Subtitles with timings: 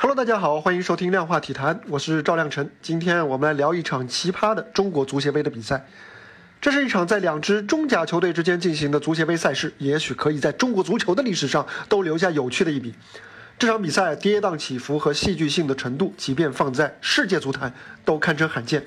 [0.00, 2.70] Hello，大家好，欢迎收听量化体坛，我是赵亮晨。
[2.80, 5.84] 今天我们来聊一场奇葩的中国足协杯的比赛。
[6.60, 12.94] 这是一场在两支中甲球队之间进行的足协杯赛事，也许可以在中国足球的历史上都留下有趣的一笔。
[13.58, 17.74] 这场比赛跌宕起伏和戏剧性的程度，即便放在世界足坛
[18.04, 18.86] 都堪称罕见。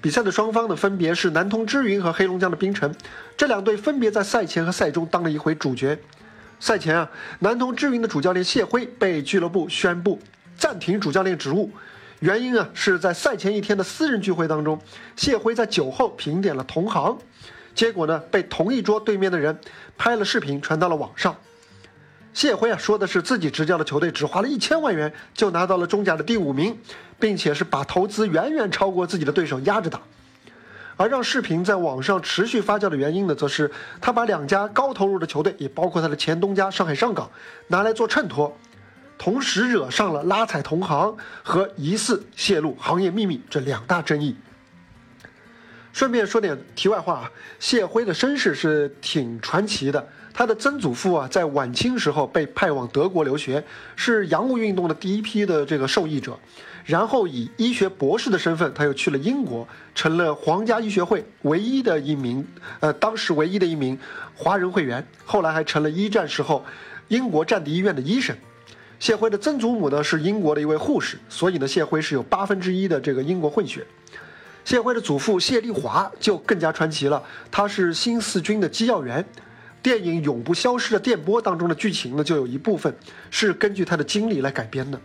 [0.00, 2.94] 比赛的双方呢，分别是南通之云和黑龙江的冰城，
[3.36, 5.98] 这两队分别在赛前和赛中当了一回主角。
[6.62, 7.10] 赛前啊，
[7.40, 10.20] 南通之云的主教练谢辉被俱乐部宣布
[10.56, 11.68] 暂停主教练职务，
[12.20, 14.80] 原因啊是在赛前一天的私人聚会当中，
[15.16, 17.18] 谢辉在酒后评点了同行，
[17.74, 19.58] 结果呢被同一桌对面的人
[19.98, 21.36] 拍了视频传到了网上。
[22.32, 26.78] 谢辉啊说的是自己执教的球队只花了一千万元就拿到了中甲的第五名，
[27.18, 30.00] 并且是把投资远远超过自己的对手压着打。
[30.96, 37.30] 而让视频在网上持续发酵的原因呢，则是他把两家高投入的球队，也包括他的前东家上海上港，
[37.68, 38.56] 拿来做衬托，
[39.18, 44.36] 同时惹上了拉踩同行和疑似泄露行业秘密这两大争议。
[45.92, 50.06] 顺便说点题外话啊，谢辉的身世是挺传奇的。
[50.34, 53.62] 他的曾祖父啊，在晚清时候被派往德国留学，
[53.96, 56.38] 是洋务运动的第一批的这个受益者。
[56.84, 62.44] 然后以医学博士的身份，他又去了英国，成了皇家医学会唯一的一名，
[62.80, 63.96] 呃，当时唯一的一名
[64.34, 65.06] 华人会员。
[65.24, 66.64] 后来还成了一战时候
[67.06, 68.34] 英国战地医院的医生。
[68.98, 73.86] 谢辉的曾祖母呢是英国的一位护士，所以呢，谢辉是有八分之一的这个英国混血。
[74.64, 79.24] 谢辉的祖父谢立华就更加传奇了，他是新四军的机要员。
[79.82, 82.94] 电影《永不消失的电波》当中的剧情呢，就有一部分
[83.30, 85.00] 是根据他的经历来改编的。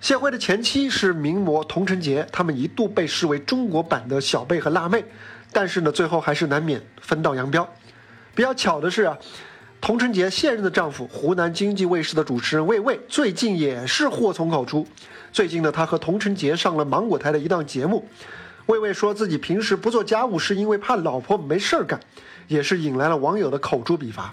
[0.00, 5.04] 谢辉的前妻是名模童晨洁，他们一度被视为中国版的小贝和辣妹，
[5.52, 7.68] 但是呢，最后还是难免分道扬镳。
[8.34, 9.18] 比较巧的是啊，
[9.80, 14.86] 童晨洁现任的丈夫湖南经济卫视的主持人魏巍，最近也是祸从口出。
[15.32, 18.08] 最近呢，他和童晨洁上了芒果台的一档节目。
[18.70, 21.98] 魏巍说自己平时不做家务是因为怕老婆没事儿干，
[22.46, 24.32] 也是引来了网友的口诛笔伐。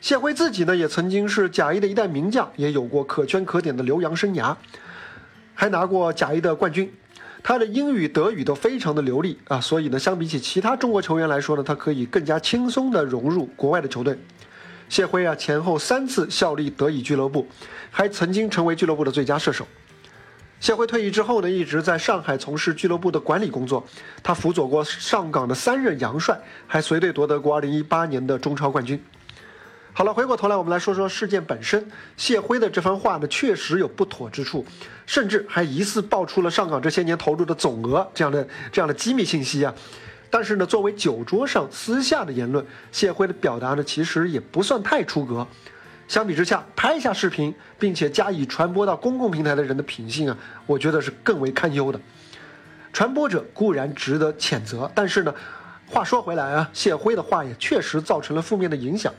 [0.00, 4.56] 谢辉自己呢，也曾经是甲一的一代名将，也有过可圈可点的留洋生涯，
[5.54, 6.92] 还拿过甲一的冠军。
[7.44, 14.18] 他的英语、德语都非常的流利啊，所以呢，相比起其他中国球员来说呢，他可以更加轻松地融入国外的球队。
[14.88, 17.46] 谢辉啊，前后三次效力德乙俱乐部，
[17.92, 19.64] 还曾经成为俱乐部的最佳射手。
[20.62, 23.84] 谢辉退役之后呢，一直在上海从事俱乐部的管理工作。
[24.22, 29.02] 他辅佐过上港的三任洋帅，还随队夺得过2018年的中超冠军。
[29.92, 31.84] 好了，回过头来，我们来说说事件本身。
[32.16, 34.64] 谢辉的这番话呢，确实有不妥之处，
[35.04, 39.74] 甚至还疑似爆出了上港这些年投入的总额这样的这样的机密信息啊。
[40.30, 45.44] 但是呢，作为酒桌上私下的言论，谢辉的表达呢，其实也不算太出格。
[46.12, 50.36] 相比之下，拍一下视频并且加以传播到公共平台的人的品性啊，
[50.66, 51.98] 我觉得是更为堪忧的。
[52.92, 55.34] 传播者固然值得谴责，但是呢，
[55.86, 59.10] 话说回来啊，谢辉的话也确实造成了负面的影响，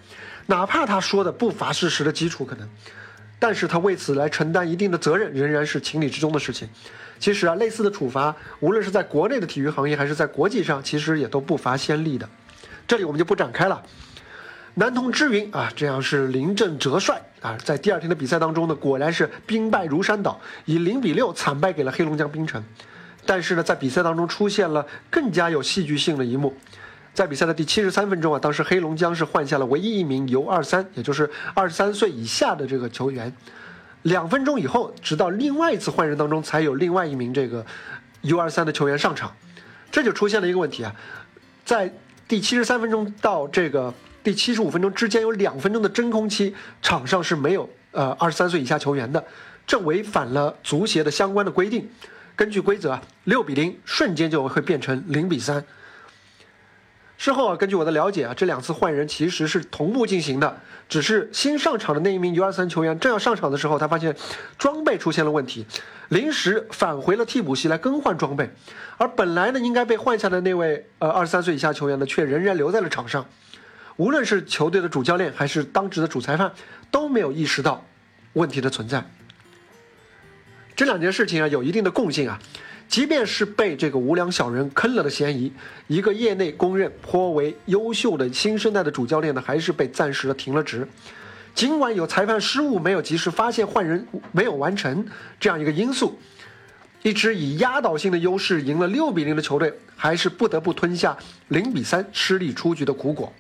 [0.45, 2.69] 哪怕他说的不乏事实的基础可能。
[3.39, 6.69] 但是他为此来承担一定的责任，仍然是情理之中的事情。
[7.17, 12.29] 其实啊，类似的处罚，无论是在国内的体育行业，还是在国际上，其实也都不乏先例的。
[12.85, 13.81] 这里我们就不展开了。
[14.75, 22.63] 南通之云啊，这样是临阵折帅啊，在第二天的比赛当中呢，果然是兵败如山倒，以零比六惨败给了黑龙江冰城。
[23.25, 26.53] 但是呢，在比赛当中出现了更加有戏剧性的一幕。
[27.13, 33.31] 在比赛的第七十三分钟啊，当时黑龙江是换下了唯一一名 U 二三，也就是二十三岁以下的这个球员。
[34.01, 37.63] 两分钟以后，直到另外一次换人当中，才有另外一名这个
[38.21, 39.31] U 二三的球员上场。
[39.91, 40.95] 这就出现了一个问题啊，
[41.63, 41.93] 在
[42.27, 49.23] 第七十三分钟到这个第七十五分钟之间有两分钟的真空期，场上是没有呃二十三岁以下球员的，
[49.67, 51.89] 这违反了足协的相关的规定。
[52.35, 55.63] 根据规则，六比零瞬间就会变成零比三。
[57.17, 60.57] 事后啊，根据我的了解啊，这两次换人其实是同步进行的，
[60.89, 64.15] 只是新上场的那一名 U 二三球员正要上场的时候，他发现
[64.57, 65.65] 装备出现了问题，
[66.09, 68.49] 临时返回了替补席来更换装备，
[68.97, 73.25] 而本来呢应该被换下的那位呃二十三岁以下球员呢，却仍然留在了场上。
[73.97, 76.51] 无论是球队的主教练还是当值的主裁判，
[76.89, 77.85] 都没有意识到
[78.33, 79.05] 问题的存在。
[80.75, 82.39] 这两件事情啊，有一定的共性啊。
[82.89, 85.51] 即便是被这个无良小人坑了的嫌疑，
[85.87, 90.87] 一个业内公认颇为优秀的新生代的主教练呢，还是被暂时的停了职。
[91.55, 95.07] 尽管有裁判失误，没有及时发现换人没有完成
[95.39, 96.19] 这样一个因素，
[97.01, 101.17] 一支以压倒性的优势赢了六比零的球队，还是不得不吞下
[101.47, 103.33] 零比三失利出局的苦果。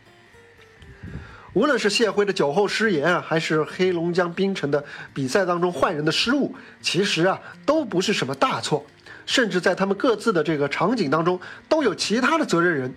[1.53, 4.83] 无论是谢辉的酒后失言啊，还是黑龙江冰城的
[5.13, 8.83] 比赛当中换人的失误，其实啊都不是什么大错，
[9.25, 11.39] 甚至在他们各自的这个场景当中
[11.69, 12.93] 都有其他的责任人。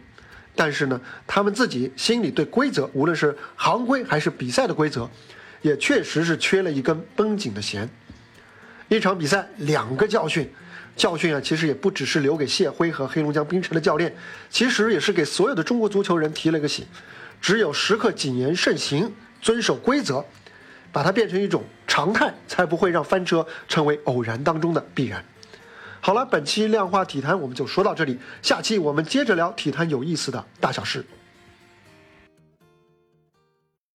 [0.54, 5.06] 但是呢，他们自己心里对规则，无论是行规还是比赛的规则，
[5.60, 7.86] 也确实是缺了一根绷紧的弦。
[8.88, 10.50] 一场比赛，两个教训，
[10.96, 14.16] 教训啊，其实也不只是留给谢辉和黑龙江冰城的教练，
[14.48, 16.86] 其实也是给所有的中国足球人提了个醒。
[17.40, 20.24] 只有时刻谨言慎行，遵守规则，
[20.92, 25.24] 把它变成一种常态，才不会让翻车成为偶然当中的必然。
[26.00, 31.04] 好了，本期量化体坛我们就说到这里，下期我们接着聊体坛有意思的大小事。